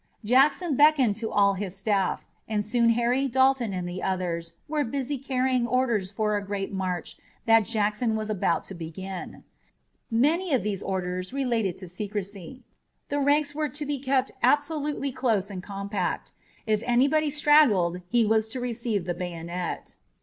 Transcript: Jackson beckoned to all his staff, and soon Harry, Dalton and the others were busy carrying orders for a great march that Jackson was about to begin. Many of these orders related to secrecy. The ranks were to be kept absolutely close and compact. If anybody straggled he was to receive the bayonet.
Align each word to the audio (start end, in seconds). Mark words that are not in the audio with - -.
Jackson 0.25 0.75
beckoned 0.75 1.15
to 1.17 1.29
all 1.29 1.53
his 1.53 1.77
staff, 1.77 2.25
and 2.47 2.65
soon 2.65 2.89
Harry, 2.89 3.27
Dalton 3.27 3.71
and 3.71 3.87
the 3.87 4.01
others 4.01 4.53
were 4.67 4.83
busy 4.83 5.15
carrying 5.19 5.67
orders 5.67 6.09
for 6.09 6.35
a 6.35 6.43
great 6.43 6.73
march 6.73 7.17
that 7.45 7.65
Jackson 7.65 8.15
was 8.15 8.27
about 8.27 8.63
to 8.63 8.73
begin. 8.73 9.43
Many 10.09 10.55
of 10.55 10.63
these 10.63 10.81
orders 10.81 11.33
related 11.33 11.77
to 11.77 11.87
secrecy. 11.87 12.63
The 13.09 13.19
ranks 13.19 13.53
were 13.53 13.69
to 13.69 13.85
be 13.85 13.99
kept 13.99 14.31
absolutely 14.41 15.11
close 15.11 15.51
and 15.51 15.61
compact. 15.61 16.31
If 16.65 16.81
anybody 16.87 17.29
straggled 17.29 18.01
he 18.09 18.25
was 18.25 18.49
to 18.49 18.59
receive 18.59 19.05
the 19.05 19.13
bayonet. 19.13 19.97